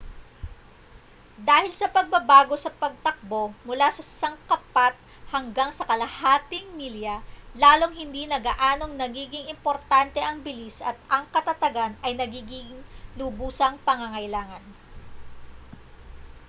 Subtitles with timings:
[1.49, 4.93] dahil sa pagbabago sa pagtakbo mula sa sangkapat
[5.33, 7.15] hanggang sa kalahating milya
[7.63, 12.71] lalong hindi na gaanong nagiging importante ang bilis at ang katatagan ay nagiging
[13.19, 14.63] lubusang pangangailangan